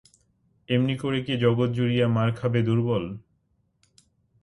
এমনি 0.69 0.95
করে 0.97 1.19
কি 1.21 1.33
জগৎ 1.37 1.69
জুড়িয়া 1.71 2.07
মার 2.07 2.29
খাবে 2.35 2.59
দুর্বল? 2.61 3.03